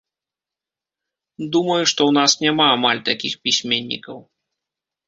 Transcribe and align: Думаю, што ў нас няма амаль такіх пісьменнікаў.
Думаю, 1.57 1.79
што 1.91 2.01
ў 2.09 2.17
нас 2.19 2.31
няма 2.47 2.65
амаль 2.79 3.05
такіх 3.13 3.33
пісьменнікаў. 3.47 4.17